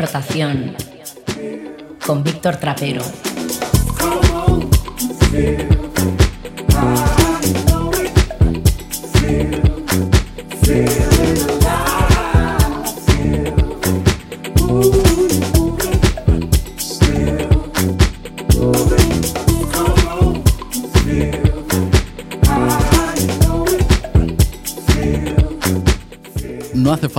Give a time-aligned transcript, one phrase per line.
[0.00, 0.74] Rotación
[2.06, 3.02] con Víctor Trapero.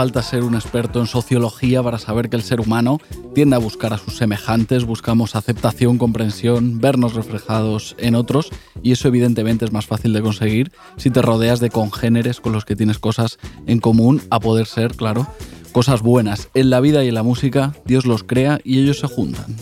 [0.02, 2.98] Falta ser un experto en sociología para saber que el ser humano
[3.36, 8.50] tiende a buscar a sus semejantes, buscamos aceptación, comprensión, vernos reflejados en otros
[8.82, 12.66] y eso evidentemente es más fácil de conseguir si te rodeas de congéneres con los
[12.66, 15.28] que tienes cosas en común, a poder ser, claro,
[15.72, 16.50] cosas buenas.
[16.56, 19.56] En la vida y en la música Dios los crea y ellos se juntan.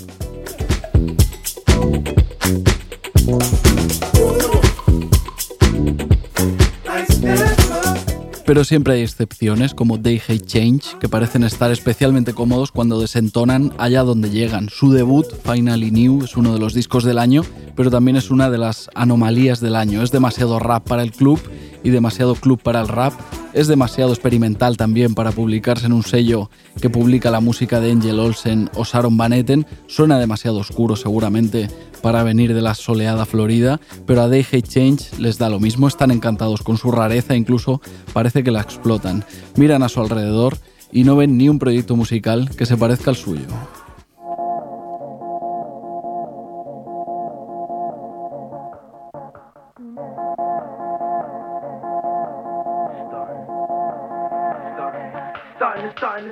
[8.50, 13.73] Pero siempre hay excepciones, como They Hate Change, que parecen estar especialmente cómodos cuando desentonan
[13.78, 14.69] allá donde llegan.
[14.69, 17.44] Su debut, Finally New, es uno de los discos del año,
[17.75, 20.02] pero también es una de las anomalías del año.
[20.02, 21.39] Es demasiado rap para el club
[21.83, 23.13] y demasiado club para el rap.
[23.53, 26.49] Es demasiado experimental también para publicarse en un sello
[26.81, 29.66] que publica la música de Angel Olsen o Sharon Van Etten.
[29.88, 31.67] Suena demasiado oscuro seguramente
[32.02, 35.88] para venir de la soleada Florida, pero a They Hate Change les da lo mismo,
[35.88, 37.81] están encantados con su rareza, incluso
[38.13, 39.25] parece que la explotan.
[39.55, 40.57] Miran a su alrededor
[40.91, 43.47] y no ven ni un proyecto musical que se parezca al suyo.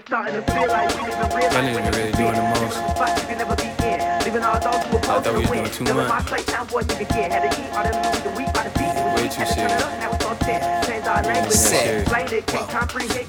[0.09, 2.77] I didn't really do it the most.
[5.09, 6.09] I thought we was doing too much.
[9.15, 9.83] Way too serious.
[11.51, 12.07] Sad.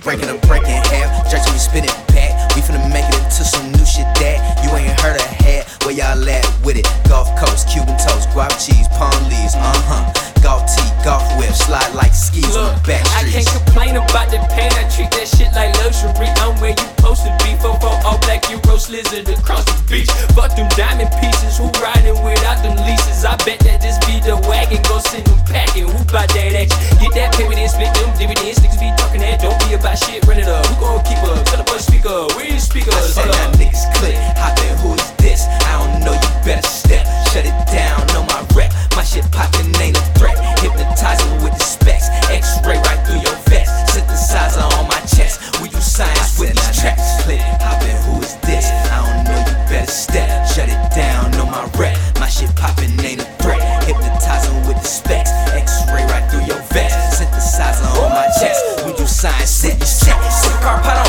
[0.04, 2.54] Breaking a break in half, stretching you spin it back.
[2.54, 5.66] We finna make it into some new shit that you ain't heard of had.
[5.84, 6.86] Where y'all at with it?
[7.08, 10.27] Gulf Coast, Cuban toast, guap cheese, palm leaves, uh huh.
[10.42, 14.38] Golf tee, golf whip, slide like skis on the back I can't complain about the
[14.54, 14.70] pain.
[14.78, 16.30] I treat that shit like luxury.
[16.42, 17.58] I'm where you supposed to be.
[17.58, 20.10] Fofo all black, you roast lizard across the beach.
[20.38, 21.58] Fuck them diamond pieces.
[21.58, 23.24] Who riding without them leases?
[23.24, 24.78] I bet that this be the wagon.
[24.86, 25.90] Go send them packing.
[25.90, 26.78] Who bout that action?
[27.02, 28.62] Get that payment and split them dividends.
[28.62, 29.42] Niggas be talking that.
[29.42, 30.22] Don't be about shit.
[30.26, 30.64] Run it up.
[30.70, 31.42] Who gon' keep up?
[31.50, 32.30] Tell the boy speaker.
[32.38, 32.94] Where you speakers?
[32.94, 33.58] I said up.
[33.58, 35.46] niggas click, hop in, who is this?
[35.66, 37.06] I don't know, you better step.
[37.32, 38.72] Shut it down, know my rep.
[38.94, 40.27] My shit poppin' ain't a threat.
[40.60, 42.08] Hypnotizing with the specs.
[42.28, 43.70] X-ray right through your vest.
[43.94, 45.40] Synthesizer on my chest.
[45.62, 47.22] We do science with these tracks.
[47.24, 48.66] Click, hop in, who is this?
[48.92, 50.28] I don't know, you better step.
[50.48, 51.96] Shut it down, know my rep.
[52.20, 53.60] My shit poppin' ain't a threat.
[53.84, 55.30] Hypnotizing with the specs.
[55.54, 57.20] X-ray right through your vest.
[57.20, 58.84] Synthesizer on my chest.
[58.84, 60.48] We do science with these tracks.
[60.62, 61.07] Car pot on,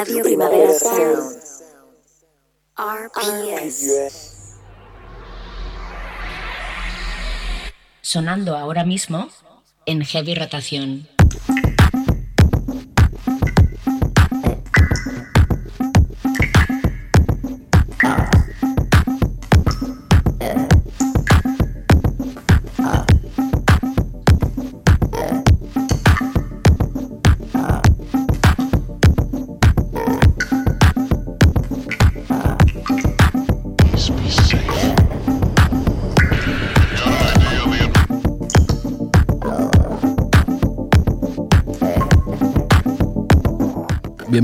[0.00, 1.36] Radio Primavera Sound.
[2.74, 4.56] RPS.
[8.00, 9.28] Sonando ahora mismo
[9.84, 11.06] en heavy rotación.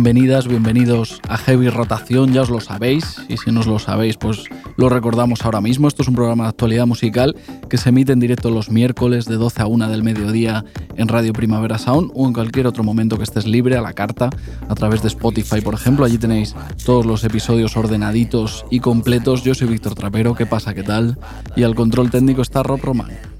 [0.06, 4.16] Bienvenidas, bienvenidos a Heavy Rotación, ya os lo sabéis, y si no os lo sabéis,
[4.16, 4.44] pues
[4.76, 5.88] lo recordamos ahora mismo.
[5.88, 7.34] Esto es un programa de actualidad musical
[7.68, 10.64] que se emite en directo los miércoles de 12 a 1 del mediodía
[10.94, 14.30] en Radio Primavera Sound o en cualquier otro momento que estés libre a la carta
[14.68, 16.04] a través de Spotify, por ejemplo.
[16.04, 16.54] Allí tenéis
[16.84, 19.42] todos los episodios ordenaditos y completos.
[19.42, 20.72] Yo soy Víctor Trapero, ¿qué pasa?
[20.72, 21.18] ¿Qué tal?
[21.56, 23.35] Y al control técnico está Rob Román.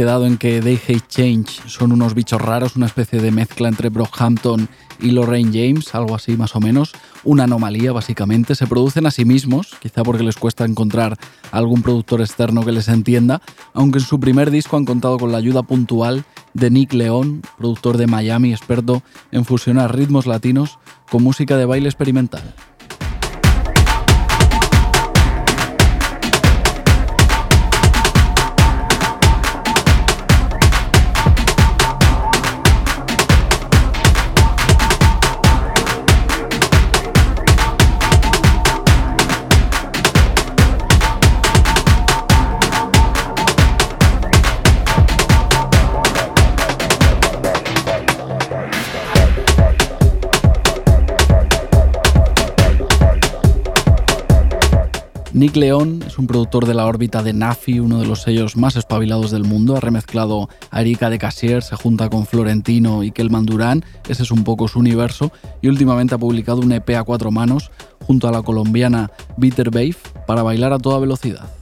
[0.00, 3.90] Quedado en que They Hate Change son unos bichos raros, una especie de mezcla entre
[3.90, 4.66] Brockhampton
[4.98, 6.92] y Lorraine James, algo así más o menos,
[7.22, 8.54] una anomalía básicamente.
[8.54, 11.18] Se producen a sí mismos, quizá porque les cuesta encontrar
[11.52, 13.42] algún productor externo que les entienda,
[13.74, 16.24] aunque en su primer disco han contado con la ayuda puntual
[16.54, 19.02] de Nick León, productor de Miami, experto
[19.32, 20.78] en fusionar ritmos latinos
[21.10, 22.54] con música de baile experimental.
[55.40, 58.76] Nick León es un productor de la órbita de Nafi, uno de los sellos más
[58.76, 59.74] espabilados del mundo.
[59.74, 64.30] Ha remezclado a Erika de Casier, se junta con Florentino y Kelman Durán, ese es
[64.32, 65.32] un poco su universo,
[65.62, 67.70] y últimamente ha publicado un EP a cuatro manos
[68.06, 69.96] junto a la colombiana Bitter Babe
[70.26, 71.59] para bailar a toda velocidad.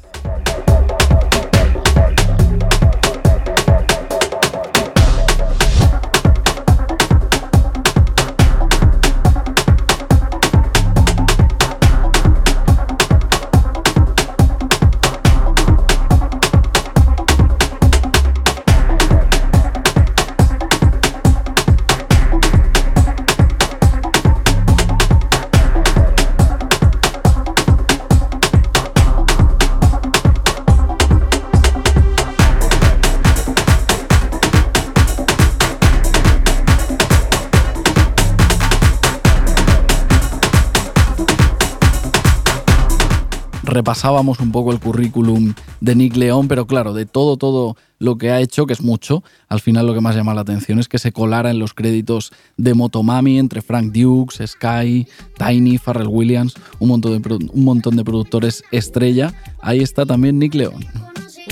[43.79, 48.33] Repasábamos un poco el currículum de Nick León, pero claro, de todo, todo lo que
[48.33, 50.99] ha hecho, que es mucho, al final lo que más llama la atención es que
[50.99, 55.07] se colara en los créditos de Motomami entre Frank Dukes, Sky,
[55.39, 59.33] Tiny, Pharrell Williams, un montón de, un montón de productores estrella.
[59.63, 60.85] Ahí está también Nick León.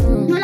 [0.00, 0.37] No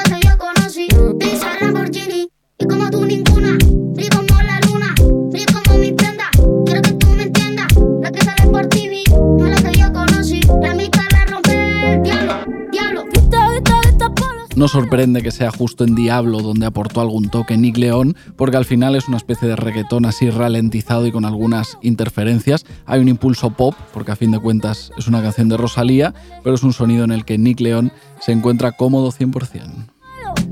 [14.72, 18.96] sorprende que sea justo en Diablo donde aportó algún toque Nick León, porque al final
[18.96, 22.64] es una especie de reggaetón así ralentizado y con algunas interferencias.
[22.86, 26.54] Hay un impulso pop, porque a fin de cuentas es una canción de Rosalía, pero
[26.54, 29.90] es un sonido en el que Nick León se encuentra cómodo 100%.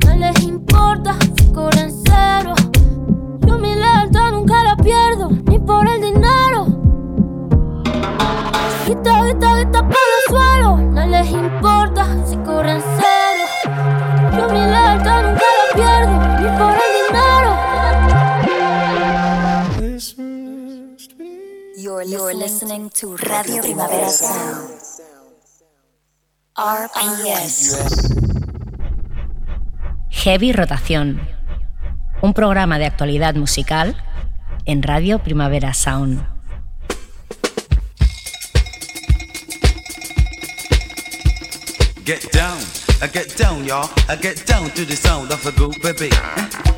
[0.04, 1.16] No les importa
[2.04, 2.54] cero.
[3.46, 5.99] Yo mi lealtad nunca la pierdo, ni por el.
[8.96, 13.44] Por el suelo, no les importa si corren cero.
[14.36, 17.50] Yo mi lealtad nunca la pierdo, ni por el dinero.
[21.76, 24.70] You're, You're listening to Radio Primavera Sound.
[26.56, 27.76] RPS.
[30.10, 31.20] Heavy Rotación.
[32.22, 33.96] un programa de actualidad musical
[34.66, 36.39] en Radio Primavera Sound.
[42.04, 42.58] Get down,
[43.02, 43.88] I get down, y'all.
[44.08, 46.10] I get down to the sound of a good baby.
[46.12, 46.70] Uh.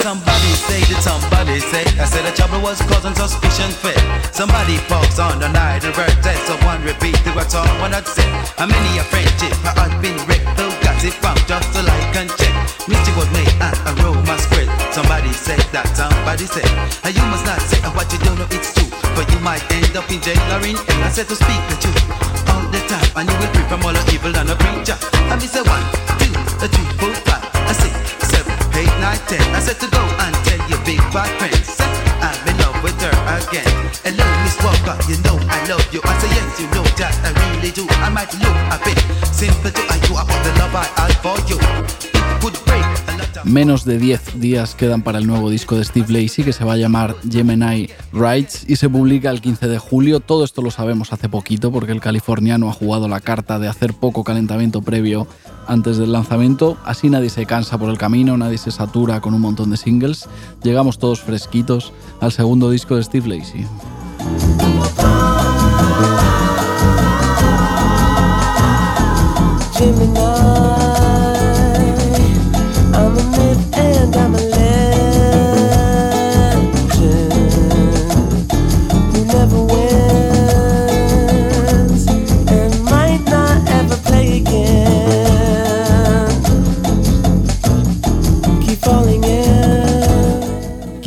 [0.00, 4.00] Somebody say that somebody say I said the trouble was causing suspicion fit.
[4.32, 6.38] Somebody pokes on the night and bird dead.
[6.46, 8.30] Someone repeat the what's all one had said.
[8.56, 10.46] How many a friendship I had been wrecked?
[10.56, 12.54] Who got it from just to like and check.
[12.88, 14.69] Mystic was made and aroma spread.
[15.00, 16.68] Somebody said that somebody said.
[17.08, 18.84] And you must not say what you don't know it's true.
[19.16, 21.00] But you might end up in jail or in hell.
[21.00, 22.04] I said to speak the truth
[22.52, 23.08] all the time.
[23.16, 25.00] And you will free from all the evil and the preacher.
[25.32, 25.80] I me say one,
[26.20, 26.28] two,
[26.68, 27.40] three, four, five,
[27.72, 27.96] six,
[28.28, 29.40] seven, eight, nine, ten.
[29.56, 31.80] I said to go and tell your big bad friends.
[32.20, 33.72] I'm in love with her again.
[34.04, 36.04] Hello, Miss Walker, you know I love you.
[36.04, 37.88] I say yes, you know that I really do.
[38.04, 39.00] I might look a bit
[39.32, 42.19] simple to you about the love I had for you.
[43.44, 46.74] Menos de 10 días quedan para el nuevo disco de Steve Lacey que se va
[46.74, 50.20] a llamar Gemini Rights y se publica el 15 de julio.
[50.20, 53.94] Todo esto lo sabemos hace poquito porque el californiano ha jugado la carta de hacer
[53.94, 55.26] poco calentamiento previo
[55.66, 56.76] antes del lanzamiento.
[56.84, 60.28] Así nadie se cansa por el camino, nadie se satura con un montón de singles.
[60.62, 63.66] Llegamos todos fresquitos al segundo disco de Steve Lacey.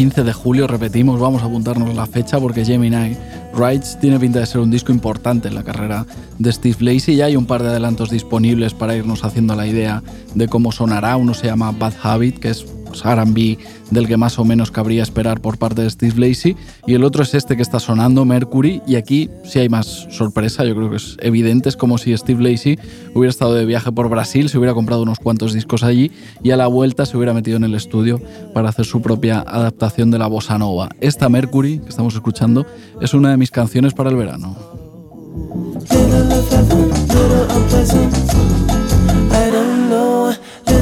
[0.03, 3.15] 15 de julio, repetimos, vamos a apuntarnos la fecha porque Gemini
[3.55, 6.05] Rights tiene pinta de ser un disco importante en la carrera
[6.39, 7.15] de Steve Lacey.
[7.15, 10.03] Ya hay un par de adelantos disponibles para irnos haciendo la idea
[10.35, 11.15] de cómo sonará.
[11.15, 12.65] Uno se llama Bad Habit, que es
[13.01, 13.57] pues, RB
[13.91, 16.55] del que más o menos cabría esperar por parte de Steve Lacey.
[16.85, 18.81] Y el otro es este que está sonando, Mercury.
[18.87, 21.69] Y aquí sí hay más sorpresa, yo creo que es evidente.
[21.69, 22.79] Es como si Steve Lacey
[23.13, 26.57] hubiera estado de viaje por Brasil, se hubiera comprado unos cuantos discos allí y a
[26.57, 28.21] la vuelta se hubiera metido en el estudio
[28.53, 30.89] para hacer su propia adaptación de la bossa nova.
[31.01, 32.65] Esta Mercury que estamos escuchando
[33.01, 34.55] es una de mis canciones para el verano.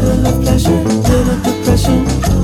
[0.01, 2.40] Little of pleasure, little depression.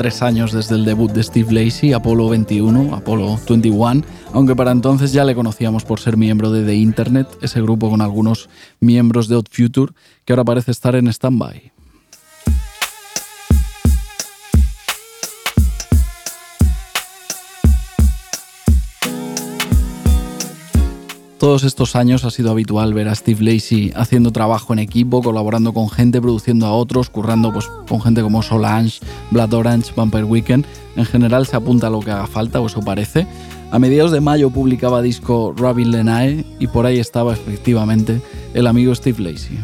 [0.00, 4.02] Tres años desde el debut de Steve Lacey, Apollo 21, Apollo 21,
[4.32, 8.00] aunque para entonces ya le conocíamos por ser miembro de The Internet, ese grupo con
[8.00, 8.48] algunos
[8.80, 9.92] miembros de Odd Future
[10.24, 11.79] que ahora parece estar en stand-by.
[21.40, 25.72] Todos estos años ha sido habitual ver a Steve Lacey haciendo trabajo en equipo, colaborando
[25.72, 30.66] con gente, produciendo a otros, currando pues, con gente como Solange, Blood Orange, Vampire Weekend.
[30.96, 33.26] En general se apunta a lo que haga falta, o eso parece.
[33.70, 38.20] A mediados de mayo publicaba disco Robin Lenae y por ahí estaba efectivamente
[38.52, 39.58] el amigo Steve Lacey.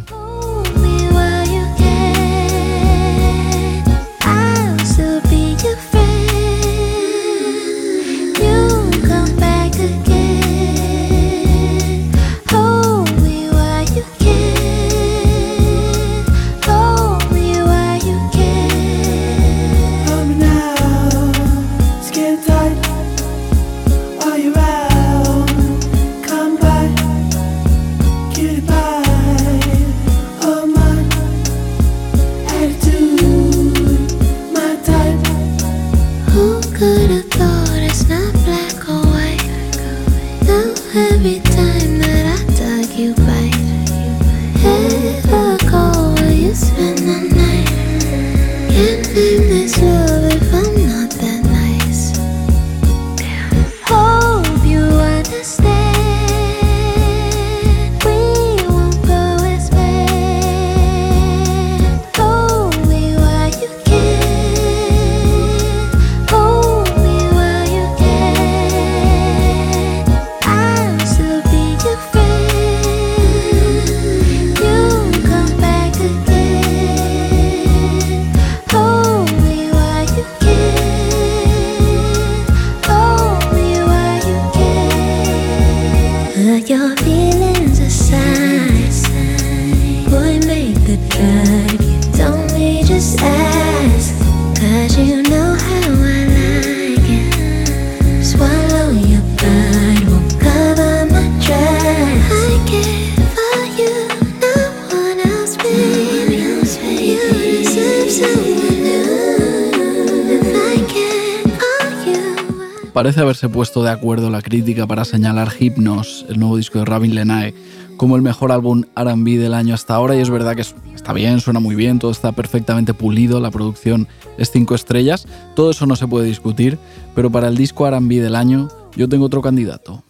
[112.97, 117.15] Parece haberse puesto de acuerdo la crítica para señalar Hypnos, el nuevo disco de Rabin
[117.15, 117.53] Lenae,
[117.99, 121.41] como el mejor álbum RB del año hasta ahora y es verdad que está bien,
[121.41, 125.95] suena muy bien, todo está perfectamente pulido, la producción es 5 estrellas, todo eso no
[125.95, 126.79] se puede discutir,
[127.15, 130.03] pero para el disco RB del año yo tengo otro candidato.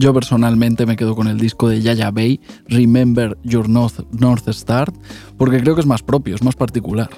[0.00, 4.90] Yo personalmente me quedo con el disco de Yaya Bay, Remember Your North, North Star,
[5.36, 7.10] porque creo que es más propio, es más particular.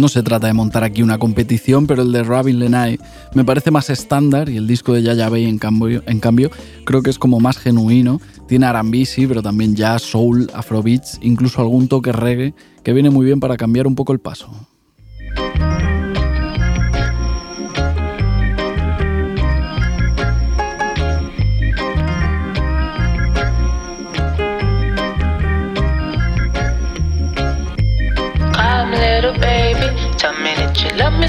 [0.00, 2.98] No se trata de montar aquí una competición, pero el de Robin Lenay
[3.34, 6.50] me parece más estándar y el disco de Yaya Bay en cambio, en cambio
[6.86, 8.18] creo que es como más genuino.
[8.48, 8.66] Tiene
[9.04, 13.56] sí, pero también jazz, soul, afrobeats, incluso algún toque reggae que viene muy bien para
[13.56, 14.69] cambiar un poco el paso.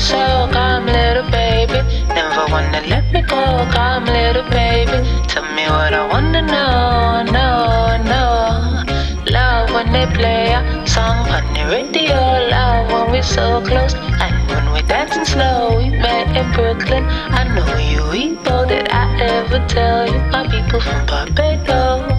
[0.02, 1.80] so calm, little baby.
[2.10, 4.98] Never wanna let me go, calm, little baby.
[5.28, 7.50] Tell me what I wanna know, no,
[8.14, 8.26] no.
[9.32, 12.18] Love when they play a song on the radio.
[12.50, 13.94] Love when we're so close.
[14.24, 17.06] And when we're dancing slow, we met in Brooklyn.
[17.40, 20.20] I know you people all that I ever tell you.
[20.32, 22.11] My people from Barbados.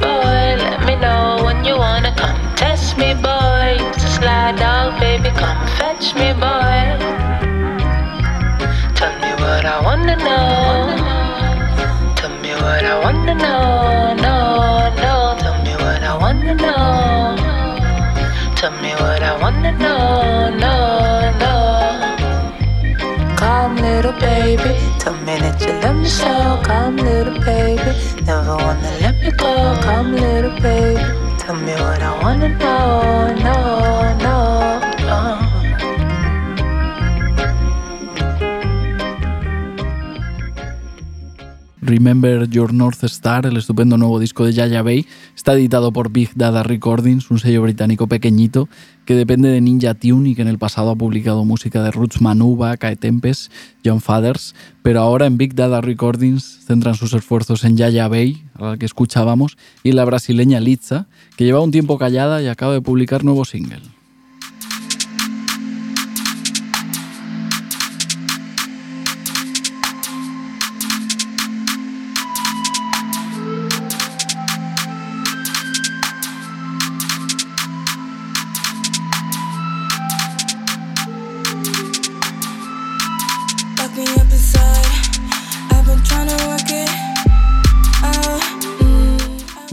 [0.00, 0.42] Boy.
[0.64, 3.78] Let me know when you wanna come test me, boy.
[4.14, 6.80] Slide dog, baby, come fetch me, boy.
[8.98, 10.96] Tell me what I wanna know.
[12.18, 14.14] Tell me what I wanna know.
[14.26, 14.36] No,
[15.04, 15.14] no.
[15.42, 17.36] Tell me what I wanna know.
[18.60, 20.50] Tell me what I wanna know.
[20.64, 20.74] No,
[21.42, 21.54] no.
[23.36, 24.72] Come, little baby.
[25.00, 26.60] Tell me that you love me so.
[26.62, 27.90] Come, little baby.
[28.24, 29.78] Never wanna let go.
[29.82, 31.00] Come, little baby.
[31.38, 33.34] Tell me what I wanna know.
[33.46, 34.61] No, no,
[41.84, 46.30] Remember Your North Star, el estupendo nuevo disco de Yaya Bay, está editado por Big
[46.36, 48.68] Dada Recordings, un sello británico pequeñito
[49.04, 52.20] que depende de Ninja Tune y que en el pasado ha publicado música de Roots
[52.20, 53.50] Manuba, Kae Tempest,
[53.84, 58.70] John Fathers, pero ahora en Big Dada Recordings centran sus esfuerzos en Yaya Bay, a
[58.70, 62.80] la que escuchábamos, y la brasileña Litza, que lleva un tiempo callada y acaba de
[62.80, 63.91] publicar nuevo single.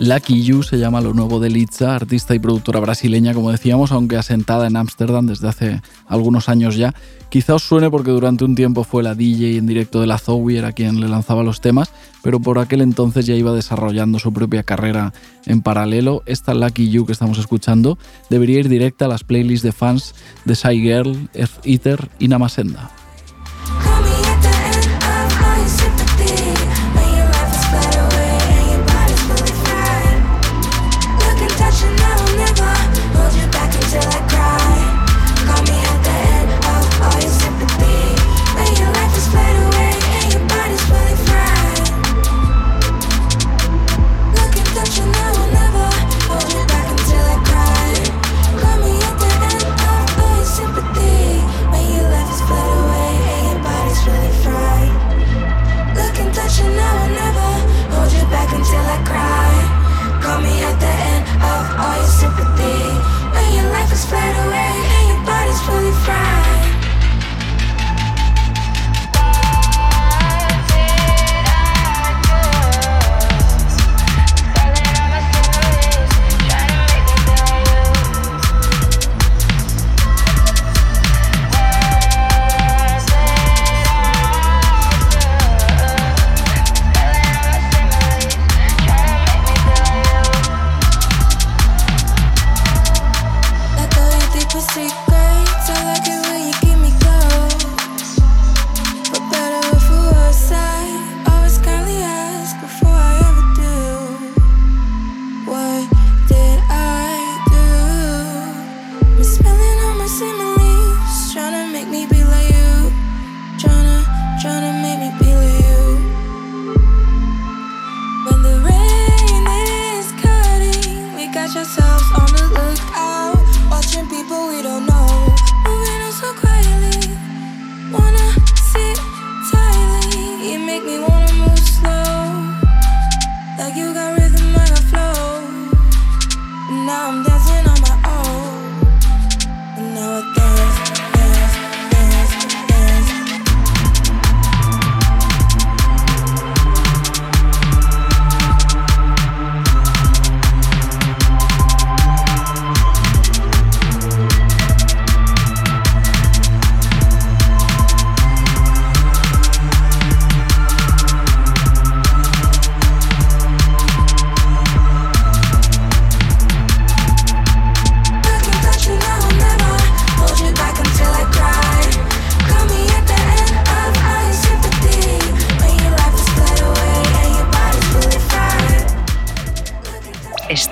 [0.10, 4.17] Lucky You se llama lo nuevo de Litza, artista y productora brasileña, como decíamos, aunque
[4.17, 6.95] asentada en Ámsterdam desde hace algunos años ya.
[7.30, 10.58] Quizá os suene porque durante un tiempo fue la DJ en directo de la Zoe,
[10.58, 11.91] era quien le lanzaba los temas,
[12.24, 15.13] pero por aquel entonces ya iba desarrollando su propia carrera
[15.45, 16.24] en paralelo.
[16.26, 18.00] Esta Lucky You que estamos escuchando
[18.32, 21.30] debería ir directa a las playlists de fans de Shy Earth
[21.63, 22.98] Eater y Namasenda.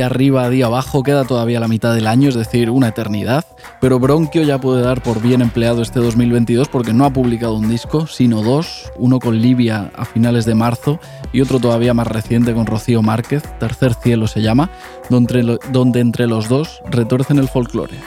[0.00, 3.44] Día arriba, día abajo, queda todavía la mitad del año, es decir, una eternidad,
[3.82, 7.68] pero Bronquio ya puede dar por bien empleado este 2022 porque no ha publicado un
[7.68, 10.98] disco, sino dos, uno con Livia a finales de marzo
[11.34, 14.70] y otro todavía más reciente con Rocío Márquez, Tercer Cielo se llama,
[15.10, 17.98] donde, entre los dos retorcen el folclore.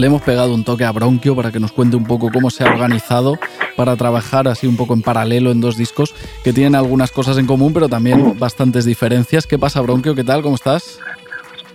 [0.00, 2.64] Le hemos pegado un toque a Bronquio para que nos cuente un poco cómo se
[2.64, 3.38] ha organizado
[3.76, 7.44] para trabajar así un poco en paralelo en dos discos que tienen algunas cosas en
[7.46, 9.46] común, pero también bastantes diferencias.
[9.46, 10.14] ¿Qué pasa, Bronquio?
[10.14, 10.40] ¿Qué tal?
[10.40, 10.98] ¿Cómo estás?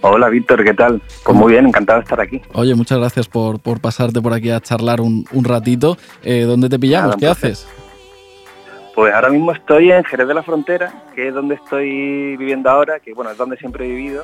[0.02, 1.04] Hola Víctor, ¿qué tal?
[1.24, 2.42] Pues muy bien, encantado de estar aquí.
[2.54, 5.96] Oye, muchas gracias por, por pasarte por aquí a charlar un, un ratito.
[6.24, 7.10] Eh, ¿Dónde te pillamos?
[7.10, 7.68] Nada, ¿Qué haces?
[8.96, 13.02] Pues ahora mismo estoy en Jerez de la Frontera, que es donde estoy viviendo ahora,
[13.02, 14.24] que bueno, es donde siempre he vivido.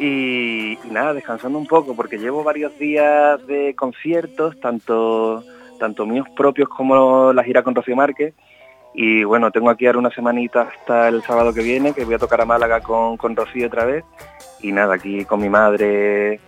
[0.00, 5.44] Y, nada, descansando un poco, porque llevo varios días de conciertos, tanto,
[5.78, 8.34] tanto míos propios como la gira con Rocío Márquez.
[8.92, 12.18] Y bueno, tengo aquí ahora una semanita hasta el sábado que viene, que voy a
[12.18, 14.04] tocar a Málaga con, con Rocío otra vez.
[14.62, 16.40] Y nada, aquí con mi madre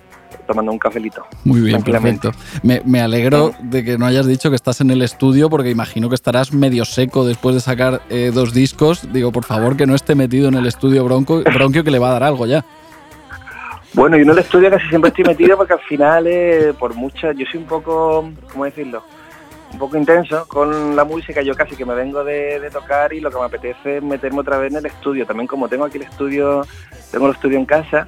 [0.47, 1.25] tomando un cafelito.
[1.45, 2.33] Muy bien, perfecto.
[2.63, 6.09] Me, me alegro de que no hayas dicho que estás en el estudio porque imagino
[6.09, 9.13] que estarás medio seco después de sacar eh, dos discos.
[9.13, 12.11] Digo, por favor, que no esté metido en el estudio bronco, Bronquio que le va
[12.11, 12.65] a dar algo ya.
[13.95, 17.37] Bueno, y en el estudio casi siempre estoy metido porque al final, eh, por muchas,
[17.37, 19.03] yo soy un poco, ¿cómo decirlo?
[19.73, 23.21] Un poco intenso con la música, yo casi que me vengo de, de tocar y
[23.21, 25.27] lo que me apetece es meterme otra vez en el estudio.
[25.27, 26.67] También como tengo aquí el estudio,
[27.11, 28.07] tengo el estudio en casa.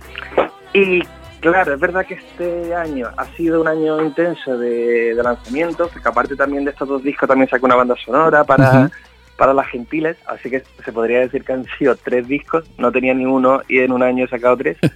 [0.72, 1.02] Y
[1.40, 6.08] claro, es verdad que este año ha sido un año intenso de, de lanzamientos, porque
[6.08, 8.90] aparte también de estos dos discos también saqué una banda sonora para,
[9.36, 13.14] para las gentiles, así que se podría decir que han sido tres discos, no tenía
[13.14, 14.78] ni uno y en un año he sacado tres.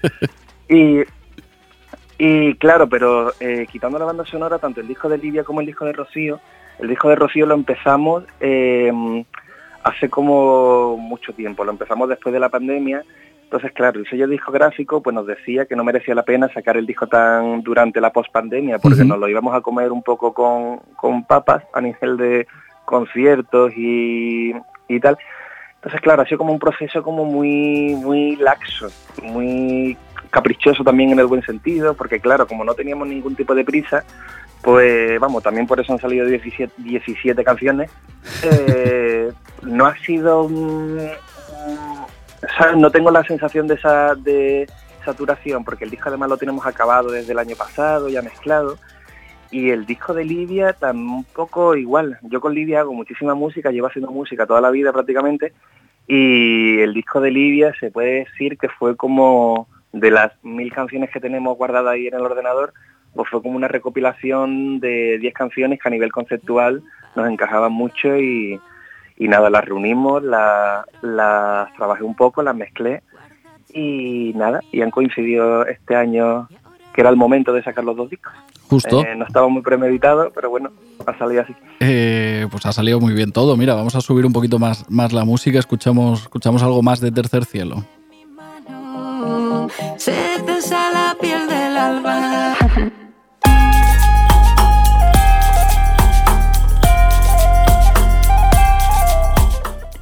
[0.66, 1.02] Y,
[2.16, 5.66] y claro, pero eh, quitando la banda sonora, tanto el disco de Livia como el
[5.66, 6.40] disco de Rocío,
[6.78, 8.90] el disco de Rocío lo empezamos eh,
[9.83, 13.04] hace como mucho tiempo, lo empezamos después de la pandemia.
[13.44, 16.87] Entonces, claro, el sello discográfico pues nos decía que no merecía la pena sacar el
[16.87, 19.09] disco tan durante la pospandemia, porque Ujú.
[19.09, 22.46] nos lo íbamos a comer un poco con, con papas a nivel de
[22.85, 24.52] conciertos y,
[24.88, 25.16] y tal.
[25.76, 28.88] Entonces, claro, ha sido como un proceso como muy, muy laxo,
[29.22, 29.96] muy
[30.30, 34.02] caprichoso también en el buen sentido, porque claro, como no teníamos ningún tipo de prisa,
[34.62, 37.90] pues vamos, también por eso han salido 17, 17 canciones.
[38.42, 39.30] Eh,
[39.62, 40.44] no ha sido...
[40.44, 41.09] un-
[42.76, 44.66] No tengo la sensación de esa de
[45.04, 48.78] saturación, porque el disco además lo tenemos acabado desde el año pasado, ya mezclado.
[49.50, 52.18] Y el disco de Lidia tampoco igual.
[52.22, 55.52] Yo con Lidia hago muchísima música, llevo haciendo música toda la vida prácticamente.
[56.07, 61.11] Y el disco de Lidia se puede decir que fue como de las mil canciones
[61.11, 62.72] que tenemos guardadas ahí en el ordenador,
[63.14, 66.83] pues fue como una recopilación de 10 canciones que a nivel conceptual
[67.14, 68.59] nos encajaban mucho y,
[69.16, 73.03] y nada, las reunimos, la- las trabajé un poco, las mezclé
[73.72, 76.48] y nada, y han coincidido este año
[76.92, 78.33] que era el momento de sacar los dos discos.
[78.68, 79.05] Justo.
[79.05, 80.70] Eh, no estaba muy premeditado, pero bueno,
[81.07, 81.55] ha salido así.
[81.81, 83.57] Eh, pues ha salido muy bien todo.
[83.57, 85.59] Mira, vamos a subir un poquito más, más la música.
[85.59, 87.85] Escuchamos, escuchamos algo más de Tercer Cielo.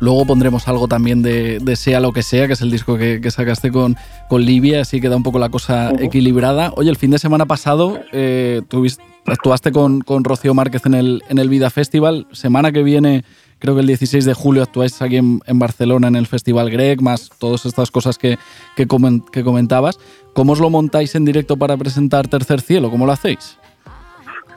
[0.03, 3.21] Luego pondremos algo también de, de Sea lo que sea, que es el disco que,
[3.21, 3.95] que sacaste con,
[4.29, 6.73] con Livia, así queda un poco la cosa equilibrada.
[6.77, 11.23] Oye, el fin de semana pasado eh, tuviste- actuaste con, con Rocío Márquez en el,
[11.29, 12.27] en el Vida Festival.
[12.33, 13.25] Semana que viene,
[13.61, 17.01] creo que el 16 de julio, actuáis aquí en, en Barcelona en el Festival Greg,
[17.01, 18.39] más todas estas cosas que,
[18.75, 20.01] que, comen- que comentabas.
[20.33, 22.91] ¿Cómo os lo montáis en directo para presentar Tercer Cielo?
[22.91, 23.57] ¿Cómo lo hacéis?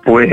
[0.04, 0.28] Pues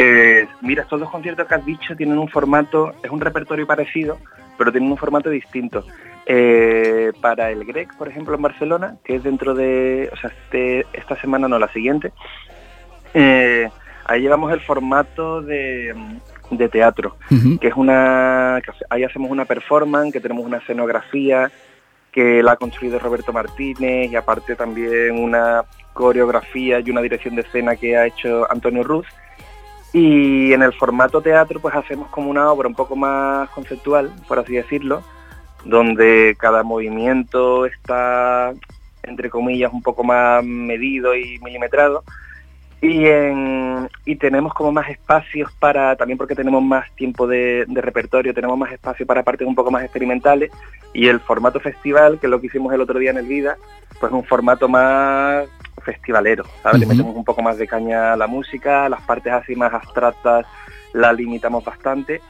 [0.60, 4.18] mira, estos dos conciertos que has dicho tienen un formato, es un repertorio parecido,
[4.58, 5.84] pero tienen un formato distinto.
[6.26, 10.86] Eh, para el Grec, por ejemplo, en Barcelona, que es dentro de, o sea, este-
[10.92, 12.12] esta semana no, la siguiente,
[13.14, 13.68] eh,
[14.04, 15.94] ahí llevamos el formato de,
[16.50, 17.16] de teatro,
[17.58, 21.50] que es una, que ahí hacemos una performance, que tenemos una escenografía,
[22.10, 27.42] que la ha construido Roberto Martínez y aparte también una coreografía y una dirección de
[27.42, 29.06] escena que ha hecho Antonio Ruz.
[29.92, 34.38] Y en el formato teatro pues hacemos como una obra un poco más conceptual, por
[34.38, 35.02] así decirlo,
[35.64, 38.52] donde cada movimiento está,
[39.02, 42.04] entre comillas, un poco más medido y milimetrado.
[42.80, 47.80] Y, en- y tenemos como más espacios para, también porque tenemos más tiempo de, de
[47.80, 50.50] repertorio, tenemos más espacio para partes un poco más experimentales.
[50.92, 53.56] Y el formato festival, que es lo que hicimos el otro día en el Vida,
[54.00, 55.46] pues un formato más
[55.82, 56.80] festivalero, ¿sabes?
[56.80, 56.94] Le Ujú.
[56.94, 60.46] metemos un poco más de caña a la música, las partes así más abstractas
[60.92, 62.20] las limitamos bastante.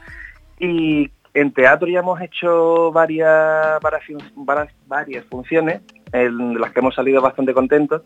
[0.59, 7.21] Y en teatro ya hemos hecho varias, varias, varias, funciones en las que hemos salido
[7.21, 8.03] bastante contentos.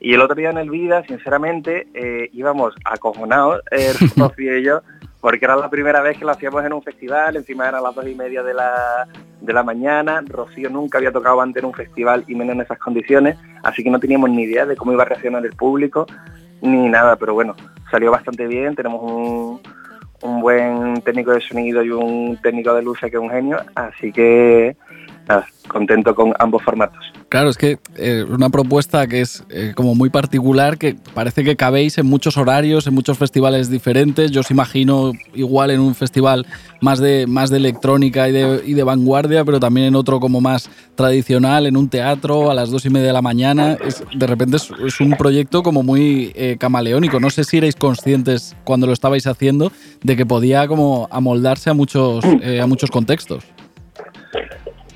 [0.00, 4.82] Y el otro día en el Vida, sinceramente, eh, íbamos acojonados, eh, Rocío y yo,
[5.20, 8.06] porque era la primera vez que lo hacíamos en un festival, encima eran las dos
[8.06, 9.08] y media de la,
[9.40, 12.78] de la mañana, Rocío nunca había tocado antes en un festival y menos en esas
[12.78, 16.06] condiciones, así que no teníamos ni idea de cómo iba a reaccionar el público,
[16.60, 17.54] ni nada, pero bueno,
[17.90, 19.60] salió bastante bien, tenemos un,
[20.22, 24.12] un buen técnico de sonido y un técnico de luces que es un genio, así
[24.12, 24.76] que
[25.68, 26.98] contento con ambos formatos.
[27.28, 31.56] Claro, es que eh, una propuesta que es eh, como muy particular, que parece que
[31.56, 34.30] cabéis en muchos horarios, en muchos festivales diferentes.
[34.30, 36.46] Yo os imagino igual en un festival
[36.80, 40.40] más de, más de electrónica y de, y de vanguardia, pero también en otro como
[40.40, 43.76] más tradicional, en un teatro a las dos y media de la mañana.
[44.14, 47.20] De repente es, es un proyecto como muy eh, camaleónico.
[47.20, 49.70] No sé si erais conscientes cuando lo estabais haciendo
[50.02, 53.44] de que podía como amoldarse a muchos, eh, a muchos contextos.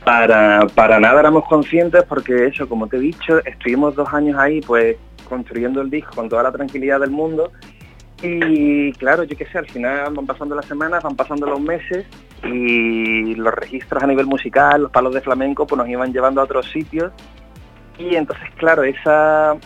[0.05, 4.61] Para, para nada éramos conscientes porque eso, como te he dicho, estuvimos dos años ahí
[4.61, 4.97] pues
[5.29, 7.53] construyendo el disco con toda la tranquilidad del mundo
[8.21, 12.07] y claro, yo qué sé, al final van pasando las semanas, van pasando los meses
[12.45, 16.45] y los registros a nivel musical, los palos de flamenco pues nos iban llevando a
[16.45, 17.13] otros sitios
[17.99, 19.57] y entonces claro, esa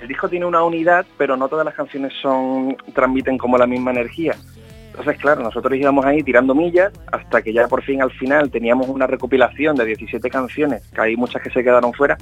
[0.00, 3.92] el disco tiene una unidad, pero no todas las canciones son transmiten como la misma
[3.92, 4.36] energía.
[4.98, 8.88] Entonces, claro, nosotros íbamos ahí tirando millas hasta que ya por fin al final teníamos
[8.88, 12.16] una recopilación de 17 canciones, que hay muchas que se quedaron fuera.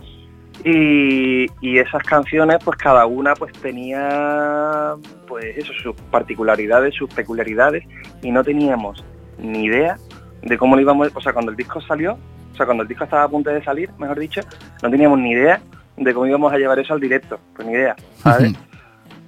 [0.65, 1.47] Y,
[1.79, 4.95] esas canciones, pues cada una pues tenía
[5.29, 7.85] pues eso, sus particularidades, sus peculiaridades,
[8.23, 9.05] y no teníamos
[9.39, 9.97] ni idea
[10.43, 12.15] de cómo lo íbamos, o sea, cuando el disco salió,
[12.53, 14.41] o sea, cuando el disco estaba a punto de salir, mejor dicho,
[14.83, 15.61] no teníamos ni idea
[15.97, 18.53] de cómo íbamos a llevar eso al directo, pues ni idea, ¿sabes?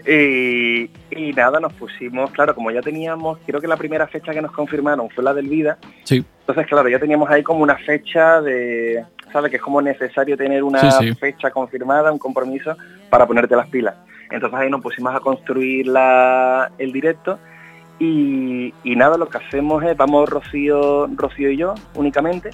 [0.08, 4.40] Y, y nada, nos pusimos, claro, como ya teníamos, creo que la primera fecha que
[4.40, 6.24] nos confirmaron fue la del Vida, Sí.
[6.40, 9.50] entonces claro, ya teníamos ahí como una fecha de, ¿sabes?
[9.50, 11.14] Que es como necesario tener una Sí, sí.
[11.16, 12.76] fecha confirmada, un compromiso
[13.10, 13.96] para ponerte las pilas.
[14.30, 17.38] Entonces ahí nos pusimos a construir la, el directo
[17.98, 22.50] y, y nada, lo que hacemos es, vamos Rocío, Rocío y yo únicamente,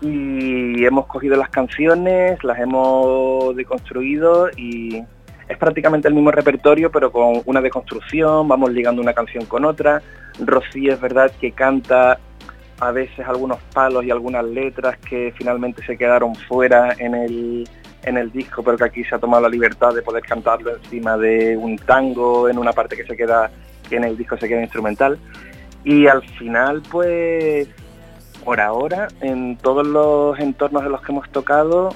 [0.00, 5.02] y hemos cogido las canciones, las hemos deconstruido y
[5.48, 10.02] es prácticamente el mismo repertorio pero con una deconstrucción, vamos ligando una canción con otra.
[10.38, 12.18] Rocío es verdad que canta
[12.80, 17.68] a veces algunos palos y algunas letras que finalmente se quedaron fuera en el,
[18.02, 21.16] en el disco, pero que aquí se ha tomado la libertad de poder cantarlo encima
[21.16, 23.50] de un tango en una parte que se queda,
[23.88, 25.18] que en el disco se queda instrumental.
[25.84, 27.68] Y al final, pues,
[28.44, 31.90] por ahora, en todos los entornos en los que hemos tocado,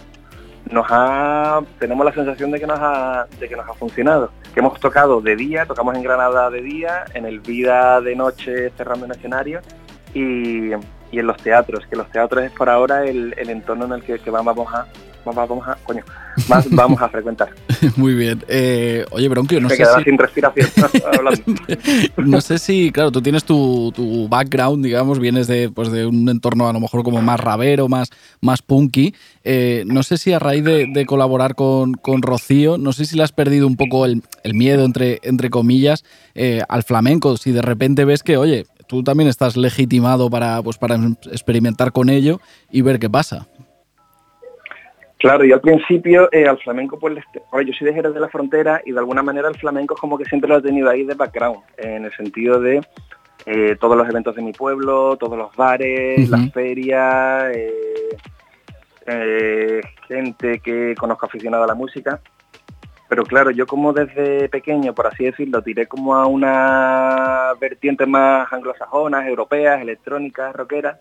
[0.71, 4.31] nos ha, tenemos la sensación de que nos ha, de que nos ha funcionado.
[4.53, 8.71] Que hemos tocado de día, tocamos en Granada de día, en el Vida de noche
[8.77, 9.61] cerrando en escenario
[10.15, 10.71] y,
[11.11, 14.03] y en los teatros, que los teatros es por ahora el, el entorno en el
[14.03, 14.87] que, que vamos a
[15.35, 16.03] vamos a, coño,
[16.49, 17.49] más vamos a frecuentar.
[17.97, 18.43] Muy bien.
[18.49, 20.05] Eh, oye, Bronquio, no Me sé quedaba si...
[20.05, 20.69] sin respiración
[21.19, 21.43] hablando.
[22.17, 26.29] no sé si, claro, tú tienes tu, tu background, digamos, vienes de, pues, de un
[26.29, 28.11] entorno a lo mejor como más rabero, más,
[28.41, 29.15] más punky.
[29.45, 33.17] Eh, no sé si a raíz de, de colaborar con, con, Rocío, no sé si
[33.17, 36.05] le has perdido un poco el, el miedo, entre, entre comillas,
[36.35, 37.37] eh, al flamenco.
[37.37, 40.99] Si de repente ves que, oye, tú también estás legitimado para, pues, para
[41.31, 43.47] experimentar con ello y ver qué pasa.
[45.19, 48.29] Claro, yo al principio eh, al flamenco, pues, oye, yo soy de Jerez de la
[48.29, 51.05] Frontera y de alguna manera el flamenco es como que siempre lo he tenido ahí
[51.05, 52.81] de background, en el sentido de
[53.47, 56.29] eh, todos los eventos de mi pueblo, todos los bares, uh -huh.
[56.31, 57.53] las ferias,
[59.07, 62.21] eh, gente que conozco aficionada a la música.
[63.09, 68.53] Pero claro, yo como desde pequeño, por así decirlo, tiré como a una vertiente más
[68.53, 70.99] anglosajonas, europeas, electrónicas, rockeras.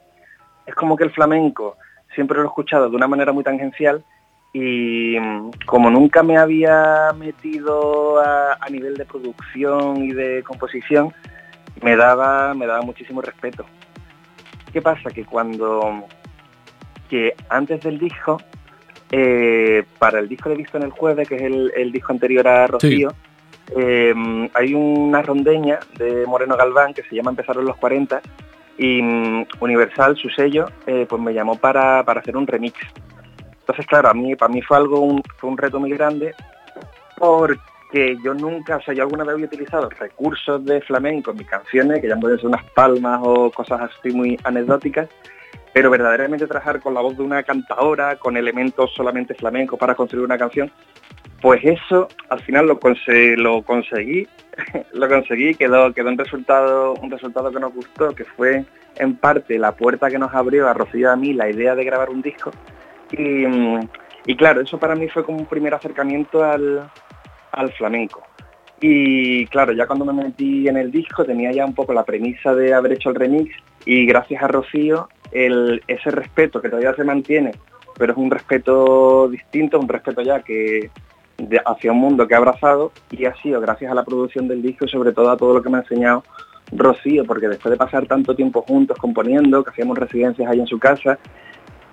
[0.66, 1.78] Es como que el flamenco
[2.18, 4.04] siempre lo he escuchado de una manera muy tangencial
[4.52, 5.16] y
[5.68, 11.14] como nunca me había metido a, a, nivel de producción y de composición,
[11.84, 13.68] me daba, me daba muchísimo respeto.
[14.74, 15.12] ¿Qué pasa?
[15.12, 16.06] Que cuando,
[17.08, 18.42] que antes del disco,
[19.12, 22.48] eh, para el disco de Visto en el Jueves, que es el, el disco anterior
[22.48, 23.74] a Rocío, sí.
[23.78, 28.24] eh, hay una rondeña de Moreno Galván que se llama Empezaron los 40
[28.78, 32.78] y um, Universal, su sello, eh, pues me llamó para, para, hacer un remix.
[33.60, 36.34] Entonces, claro, a mí, para mí fue algo, un, fue un reto muy grande
[37.92, 41.48] que yo nunca, o sea, yo alguna vez había utilizado recursos de flamenco en mis
[41.48, 45.10] canciones, que ya pueden ser unas palmas o cosas así muy anecdóticas,
[45.74, 50.26] pero verdaderamente trabajar con la voz de una cantadora, con elementos solamente flamencos para construir
[50.26, 50.72] una canción,
[51.42, 54.28] pues eso al final lo, conse- lo conseguí,
[54.94, 58.66] lo conseguí, quedó, quedó un resultado, un resultado que nos gustó, que fue
[58.98, 62.10] en parte la puerta que nos abrió a Rocío a mí la idea de grabar
[62.10, 62.52] un disco.
[63.12, 63.46] Y,
[64.26, 66.90] y claro, eso para mí fue como un primer acercamiento al,
[67.52, 68.24] al flamenco.
[68.80, 72.54] Y claro, ya cuando me metí en el disco tenía ya un poco la premisa
[72.54, 73.56] de haber hecho el remix
[73.86, 77.54] y gracias a Rocío el, ese respeto que todavía se mantiene,
[77.98, 80.92] pero es un respeto distinto, un respeto ya que
[81.38, 84.62] de- hacia un mundo que ha abrazado y ha sido gracias a la producción del
[84.62, 86.24] disco y sobre todo a todo lo que me ha enseñado
[86.72, 90.78] Rocío, porque después de pasar tanto tiempo juntos componiendo, que hacíamos residencias ahí en su
[90.80, 91.18] casa,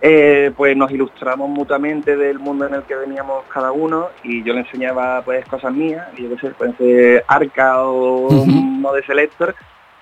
[0.00, 4.52] eh, pues nos ilustramos mutuamente del mundo en el que veníamos cada uno y yo
[4.52, 9.54] le enseñaba pues cosas mías, y yo qué sé, pueden ser arca o mode selector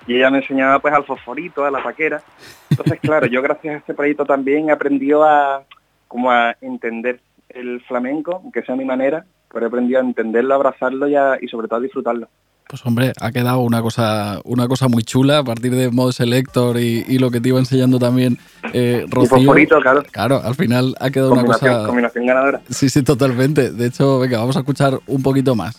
[0.06, 2.22] y ella me enseñaba pues al fosforito, a la paquera.
[2.70, 5.62] Entonces claro, yo gracias a este proyecto también aprendió a
[6.08, 7.20] como a entender
[7.54, 11.14] el flamenco, aunque sea a mi manera, pero he aprendido a entenderlo, a abrazarlo y,
[11.14, 12.28] a- y sobre todo a disfrutarlo.
[12.68, 16.78] Pues hombre, ha quedado una cosa, una cosa muy chula a partir de Mod Selector
[16.78, 18.38] y, y lo que te iba enseñando también
[18.72, 19.36] eh, Rocío.
[19.36, 20.02] fosforito, claro.
[20.10, 21.84] Claro, al final ha quedado una cosa...
[21.84, 22.62] combinación ganadora.
[22.70, 23.72] Sí, sí, totalmente.
[23.72, 25.76] De hecho, venga, vamos a escuchar un poquito más.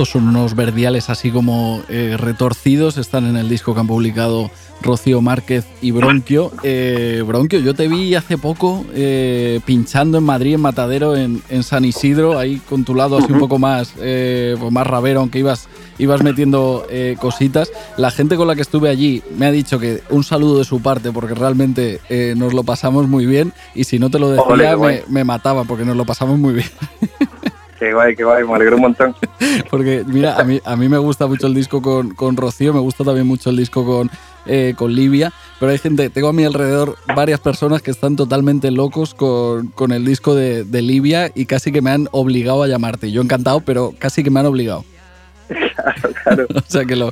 [0.00, 4.50] Estos son unos verdiales así como eh, retorcidos, están en el disco que han publicado
[4.80, 6.52] Rocío Márquez y Bronquio.
[6.62, 11.62] Eh, Bronquio, yo te vi hace poco eh, pinchando en Madrid, en Matadero, en, en
[11.64, 15.40] San Isidro, ahí con tu lado así un poco más, eh, pues más rabero, aunque
[15.40, 16.86] ibas, ibas metiendo
[17.18, 17.70] cositas.
[17.98, 20.80] La gente con la que estuve allí me ha dicho que un saludo de su
[20.80, 22.00] parte, porque realmente
[22.36, 25.24] nos lo pasamos muy bien, y si no te lo decía, Ole, qué me, me
[25.24, 26.70] mataba, porque nos lo pasamos muy bien.
[27.80, 29.16] Qué guay, qué guay, me alegro un montón.
[29.70, 32.80] Porque, mira, a mí, a mí me gusta mucho el disco con, con Rocío, me
[32.80, 34.10] gusta también mucho el disco con,
[34.44, 38.70] eh, con Livia, pero hay gente, tengo a mi alrededor varias personas que están totalmente
[38.70, 42.68] locos con, con el disco de, de Livia y casi que me han obligado a
[42.68, 43.10] llamarte.
[43.10, 44.84] Yo encantado, pero casi que me han obligado.
[46.54, 47.10] o sea, que lo,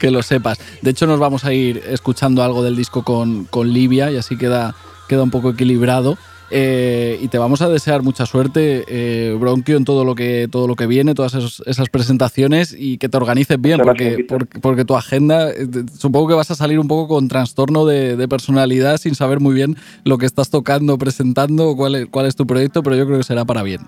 [0.00, 0.58] que lo sepas.
[0.82, 4.36] De hecho, nos vamos a ir escuchando algo del disco con, con Livia y así
[4.36, 4.74] queda,
[5.08, 6.18] queda un poco equilibrado.
[6.50, 10.66] Eh, y te vamos a desear mucha suerte, eh, Bronquio, en todo lo que todo
[10.66, 14.84] lo que viene, todas esos- esas presentaciones y que te organices bien, porque, porque, porque
[14.86, 18.96] tu agenda, eh, supongo que vas a salir un poco con trastorno de, de personalidad
[18.96, 22.82] sin saber muy bien lo que estás tocando, presentando, cuál es, cuál es tu proyecto,
[22.82, 23.80] pero yo creo que será para bien.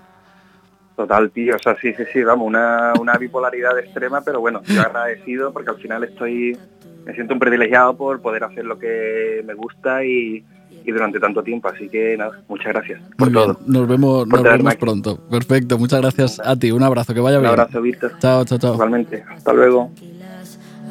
[0.95, 4.81] Total, tío, o sea, sí, sí, sí, vamos, una, una bipolaridad extrema, pero bueno, yo
[4.81, 6.59] agradecido porque al final estoy,
[7.05, 10.45] me siento un privilegiado por poder hacer lo que me gusta y,
[10.85, 13.59] y durante tanto tiempo, así que nada, muchas gracias por Muy bien, todo.
[13.67, 15.17] nos vemos, Por nos vemos pronto.
[15.29, 17.51] Perfecto, muchas gracias a ti, un abrazo, que vaya Un bien.
[17.51, 18.11] abrazo, Víctor.
[18.19, 18.73] Chao, chao, chao.
[18.73, 19.91] Igualmente, hasta luego.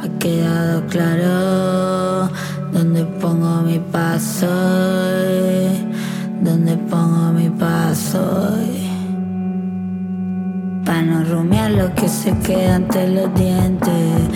[0.02, 2.30] Ha quedado claro
[2.72, 4.46] dónde pongo mi paso,
[6.40, 8.48] dónde pongo mi paso.
[8.60, 8.86] eh.
[10.86, 14.28] Pa' no rumiar lo que se queda entre los dientes.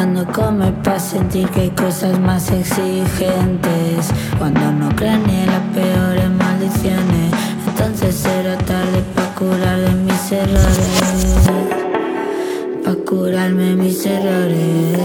[0.00, 4.10] Cuando come pa' sentir que hay cosas más exigentes.
[4.38, 7.30] Cuando no en las peores maldiciones.
[7.68, 11.50] Entonces será tarde pa' curar de mis errores.
[12.82, 14.98] Pa' curarme mis errores.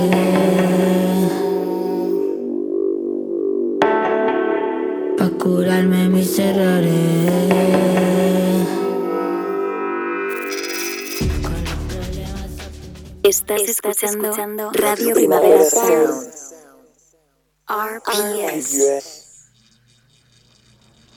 [5.17, 8.04] Pa' curarme mis errores.
[13.27, 16.29] Estás, escuchando, Radio Primavera Sound.
[17.67, 19.39] RPS.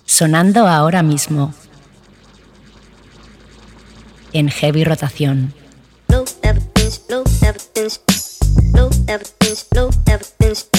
[0.07, 1.53] Sonando ahora mismo.
[4.33, 5.53] En heavy rotación.
[6.09, 8.01] No evidence, no evidence,
[9.75, 10.78] no evidence,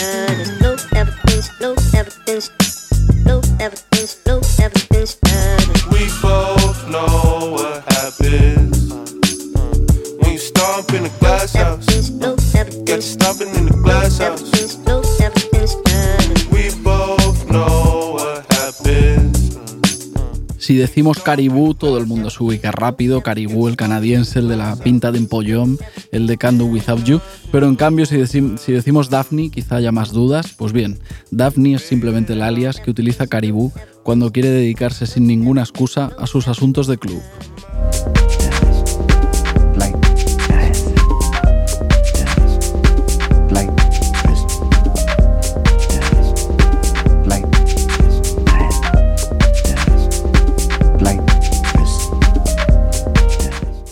[20.79, 23.21] decimos Caribú, todo el mundo se ubica rápido.
[23.21, 25.77] Caribú, el canadiense, el de la pinta de empollón,
[26.11, 27.21] el de Can Do Without You.
[27.51, 30.55] Pero en cambio, si, si decimos Daphne, quizá haya más dudas.
[30.57, 30.99] Pues bien,
[31.29, 33.71] Daphne es simplemente el alias que utiliza Caribú
[34.03, 37.21] cuando quiere dedicarse sin ninguna excusa a sus asuntos de club.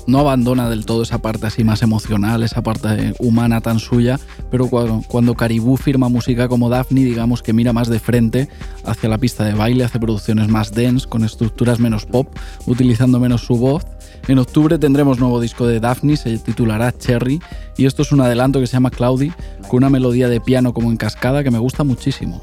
[0.07, 4.67] No abandona del todo esa parte así más emocional, esa parte humana tan suya, pero
[4.67, 8.49] cuando, cuando Caribú firma música como Daphne, digamos que mira más de frente
[8.85, 12.27] hacia la pista de baile, hace producciones más dense, con estructuras menos pop,
[12.65, 13.85] utilizando menos su voz.
[14.27, 17.41] En octubre tendremos nuevo disco de Daphne, se titulará Cherry,
[17.75, 19.31] y esto es un adelanto que se llama Cloudy,
[19.67, 22.41] con una melodía de piano como en cascada que me gusta muchísimo.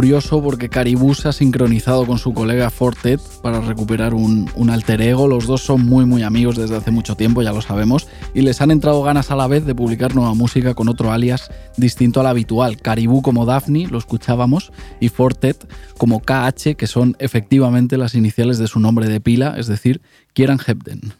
[0.00, 5.28] Curioso porque Caribou se ha sincronizado con su colega Fortet para recuperar un, alter ego.
[5.28, 8.62] Los dos son muy muy amigos desde hace mucho tiempo, ya lo sabemos, y les
[8.62, 12.28] han entrado ganas a la vez de publicar nueva música con otro alias distinto al
[12.28, 12.80] habitual.
[12.80, 18.68] Caribou como Daphne, lo escuchábamos, y Fortet como KH, que son efectivamente las iniciales de
[18.68, 20.00] su nombre de pila, es decir,
[20.32, 21.12] Kieran Hebden.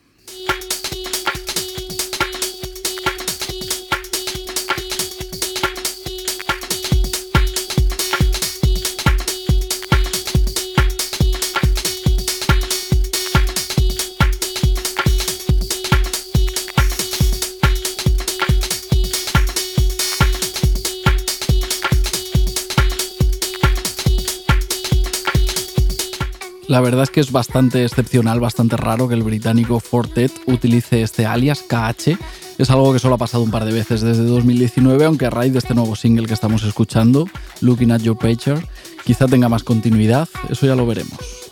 [26.70, 31.26] La verdad es que es bastante excepcional, bastante raro que el británico Fortet utilice este
[31.26, 32.16] alias KH.
[32.58, 35.52] Es algo que solo ha pasado un par de veces desde 2019, aunque a raíz
[35.52, 37.26] de este nuevo single que estamos escuchando,
[37.60, 38.64] Looking at Your Picture,
[39.04, 41.49] quizá tenga más continuidad, eso ya lo veremos.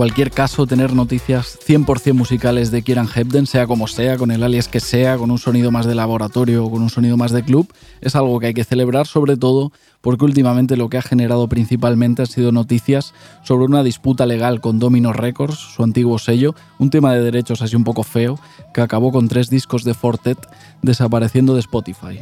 [0.00, 4.66] Cualquier caso, tener noticias 100% musicales de Kieran Hebden, sea como sea, con el alias
[4.66, 7.70] que sea, con un sonido más de laboratorio o con un sonido más de club,
[8.00, 12.22] es algo que hay que celebrar, sobre todo porque últimamente lo que ha generado principalmente
[12.22, 17.12] han sido noticias sobre una disputa legal con Domino Records, su antiguo sello, un tema
[17.12, 18.38] de derechos así un poco feo,
[18.72, 20.38] que acabó con tres discos de Fortet
[20.80, 22.20] desapareciendo de Spotify.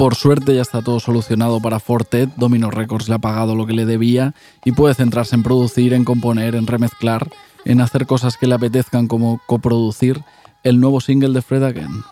[0.00, 3.74] Por suerte ya está todo solucionado para Fortet, Domino Records le ha pagado lo que
[3.74, 4.32] le debía
[4.64, 7.28] y puede centrarse en producir, en componer, en remezclar,
[7.66, 10.24] en hacer cosas que le apetezcan como coproducir
[10.62, 12.02] el nuevo single de Fred Again.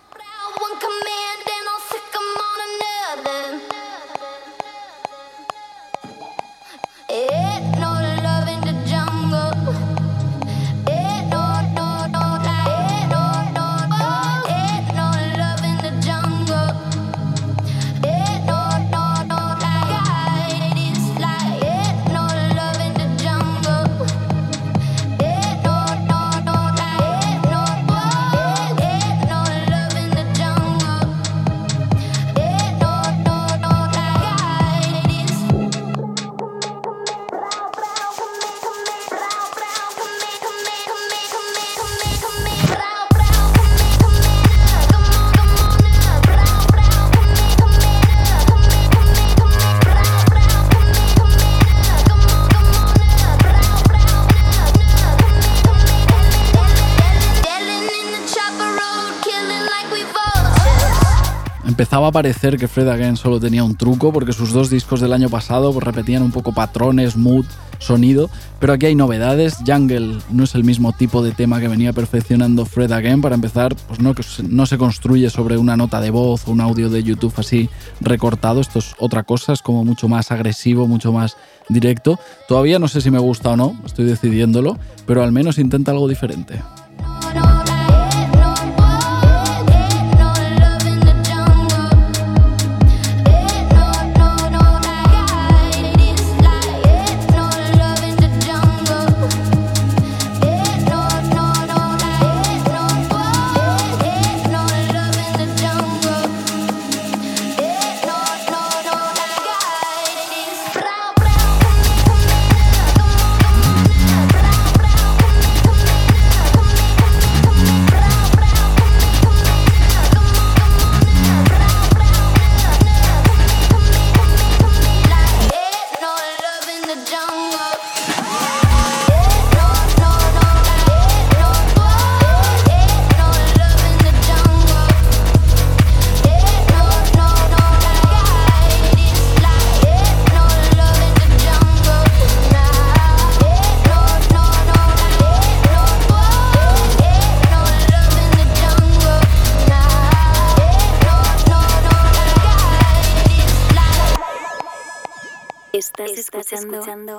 [61.69, 65.13] Empezaba a parecer que Fred Again solo tenía un truco porque sus dos discos del
[65.13, 67.45] año pasado pues, repetían un poco patrones, mood,
[67.79, 69.59] sonido, pero aquí hay novedades.
[69.67, 73.21] Jungle no es el mismo tipo de tema que venía perfeccionando Fred Again.
[73.21, 74.15] Para empezar, pues no,
[74.49, 77.69] no se construye sobre una nota de voz o un audio de YouTube así
[78.01, 78.63] recortado.
[78.63, 81.37] Esto es otra cosa, es como mucho más agresivo, mucho más
[81.69, 82.19] directo.
[82.49, 86.09] Todavía no sé si me gusta o no, estoy decidiéndolo, pero al menos intenta algo
[86.09, 86.63] diferente.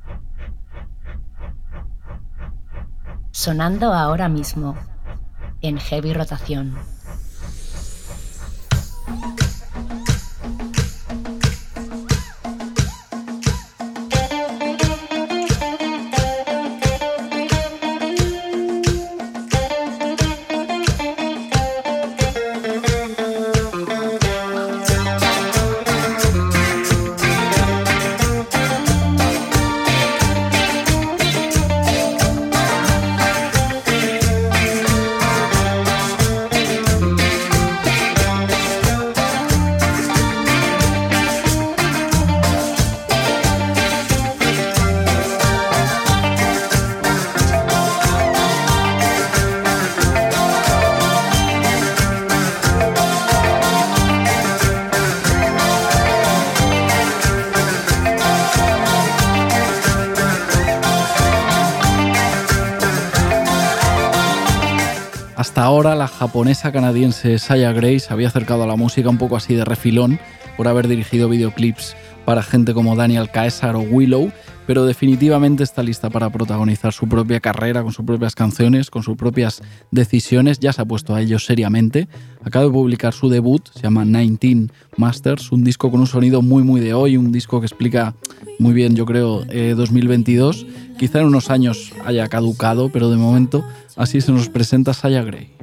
[3.32, 4.78] Sonando ahora mismo
[5.60, 6.74] en heavy rotación.
[66.48, 70.18] Japonesa canadiense Saya Gray se había acercado a la música un poco así de refilón
[70.56, 71.94] por haber dirigido videoclips
[72.24, 74.32] para gente como Daniel Caesar o Willow,
[74.66, 79.14] pero definitivamente está lista para protagonizar su propia carrera con sus propias canciones, con sus
[79.14, 82.08] propias decisiones, ya se ha puesto a ello seriamente.
[82.42, 86.62] Acaba de publicar su debut, se llama 19 Masters, un disco con un sonido muy
[86.62, 88.14] muy de hoy, un disco que explica
[88.58, 90.62] muy bien, yo creo, 2022.
[90.62, 93.64] Eh, Quizá en unos años haya caducado, pero de momento
[93.96, 95.58] así se nos presenta Saya Gray.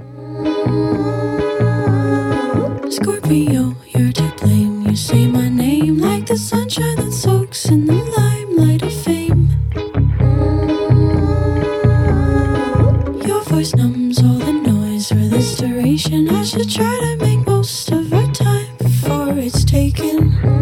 [2.89, 4.81] Scorpio, you're to blame.
[4.87, 9.49] You say my name like the sunshine that soaks in the limelight of fame.
[13.27, 16.29] Your voice numbs all the noise for this duration.
[16.29, 20.54] I should try to make most of our time before it's taken.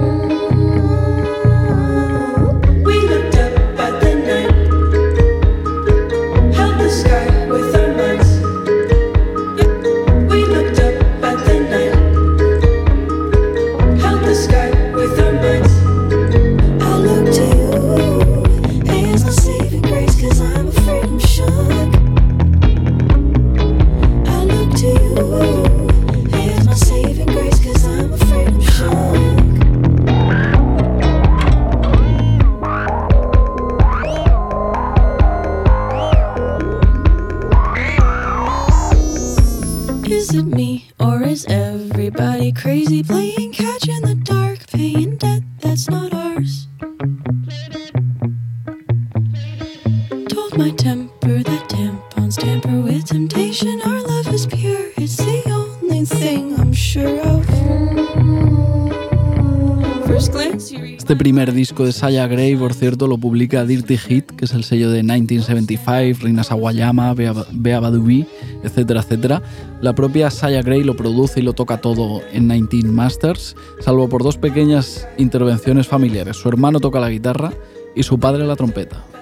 [61.64, 65.02] Disco de Saya Gray, por cierto, lo publica Dirty Hit, que es el sello de
[65.02, 68.26] 1975, Reina Sawayama, Bea Badubi,
[68.64, 69.42] etcétera, etcétera.
[69.80, 74.24] La propia Saya Gray lo produce y lo toca todo en 19 Masters, salvo por
[74.24, 76.36] dos pequeñas intervenciones familiares.
[76.36, 77.54] Su hermano toca la guitarra
[77.96, 79.13] y su padre la trompeta.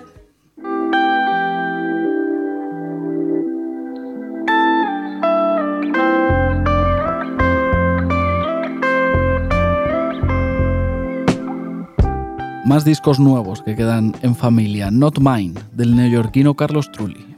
[12.63, 14.91] Más discos nuevos que quedan en familia.
[14.91, 17.30] Not Mine, del neoyorquino Carlos Trulli.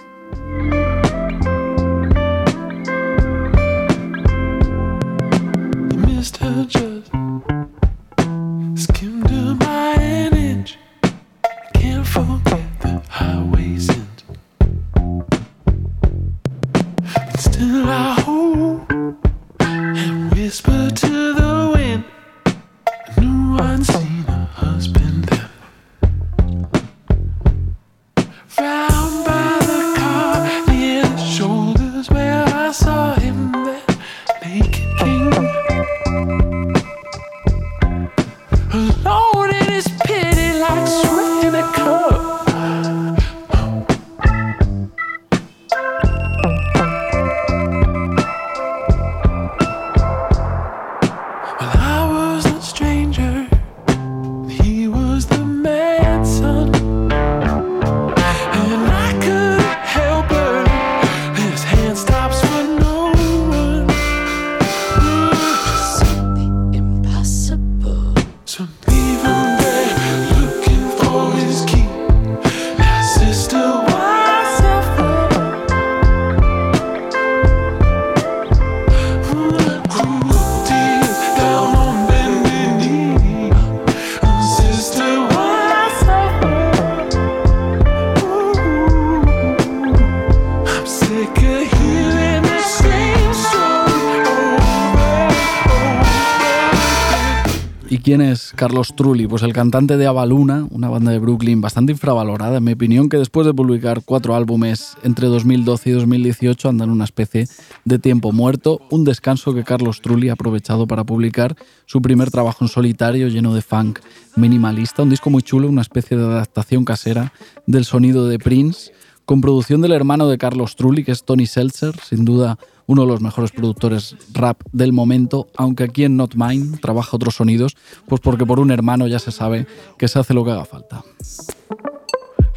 [98.64, 99.28] Carlos Trulli?
[99.28, 103.18] Pues el cantante de Avaluna, una banda de Brooklyn bastante infravalorada, en mi opinión, que
[103.18, 107.49] después de publicar cuatro álbumes entre 2012 y 2018 andan una especie
[107.84, 112.64] de tiempo muerto, un descanso que Carlos Trulli ha aprovechado para publicar su primer trabajo
[112.64, 113.99] en solitario lleno de funk
[114.38, 117.34] minimalista, un disco muy chulo, una especie de adaptación casera
[117.68, 118.93] del sonido de Prince,
[119.26, 123.08] con producción del hermano de Carlos Trulli, que es Tony Seltzer, sin duda uno de
[123.08, 127.76] los mejores productores rap del momento, aunque aquí en Not Mine trabaja otros sonidos,
[128.08, 129.68] pues porque por un hermano ya se sabe
[129.98, 131.04] que se hace lo que haga falta.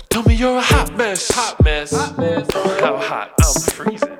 [0.08, 1.28] Tell me you're a hot mess.
[1.34, 1.92] Hot mess.
[1.92, 2.46] Hot mess.
[2.80, 3.34] How hot?
[3.38, 4.16] I'm freezing.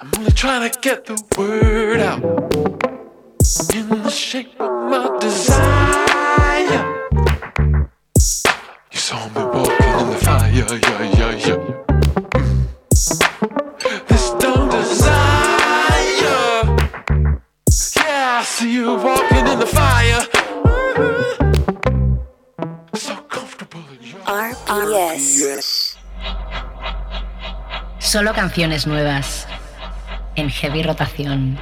[0.00, 2.22] I'm only trying to get the word out.
[3.74, 6.86] In the shape of my desire.
[8.92, 10.72] You saw me walking in the fire, yeah,
[11.18, 11.81] yeah, yeah.
[18.62, 20.22] See you walking in the fire.
[22.94, 25.96] So comfortable in your RPS.
[27.98, 29.46] Solo canciones nuevas
[30.36, 31.58] en heavy rotación.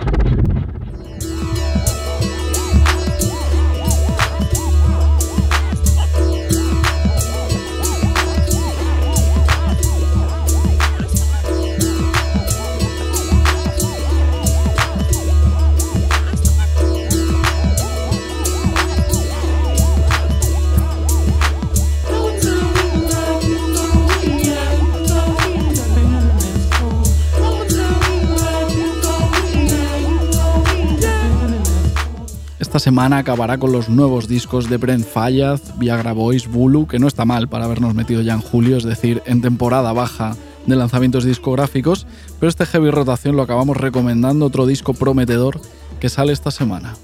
[32.70, 37.08] Esta semana acabará con los nuevos discos de Brent Fayaz, Viagra Boys, Bulu, que no
[37.08, 41.24] está mal para habernos metido ya en julio, es decir, en temporada baja de lanzamientos
[41.24, 42.06] discográficos,
[42.38, 45.60] pero este heavy rotación lo acabamos recomendando otro disco prometedor
[45.98, 46.94] que sale esta semana.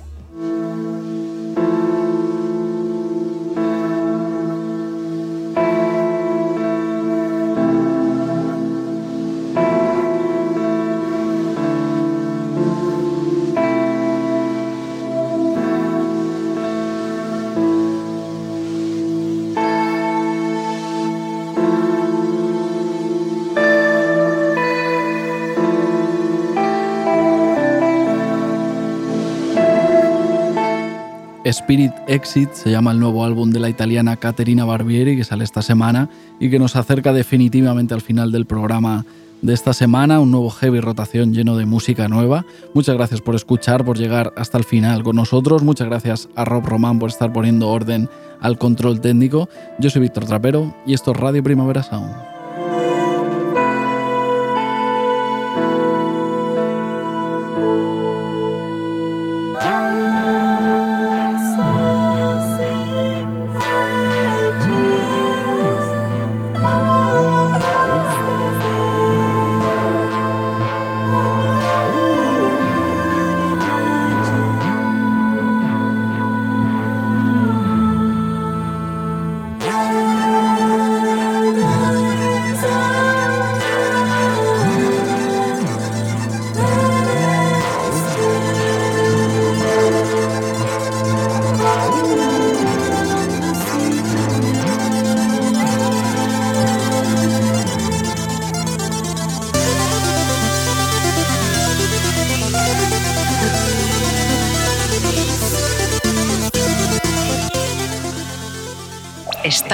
[31.49, 35.63] Spirit Exit se llama el nuevo álbum de la italiana Caterina Barbieri que sale esta
[35.63, 39.05] semana y que nos acerca definitivamente al final del programa
[39.43, 42.45] de esta semana, un nuevo heavy rotación lleno de música nueva.
[42.75, 45.63] Muchas gracias por escuchar, por llegar hasta el final con nosotros.
[45.63, 48.09] Muchas gracias a Rob Román por estar poniendo orden
[48.41, 49.49] al control técnico.
[49.79, 52.36] Yo soy Víctor Trapero y esto es Radio Primavera Sound.